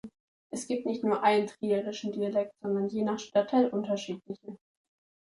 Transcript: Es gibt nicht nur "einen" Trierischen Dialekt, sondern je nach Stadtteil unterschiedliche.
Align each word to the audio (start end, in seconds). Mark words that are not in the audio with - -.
Es 0.49 0.65
gibt 0.65 0.87
nicht 0.87 1.03
nur 1.03 1.21
"einen" 1.21 1.45
Trierischen 1.45 2.11
Dialekt, 2.11 2.53
sondern 2.63 2.87
je 2.87 3.03
nach 3.03 3.19
Stadtteil 3.19 3.67
unterschiedliche. 3.67 4.57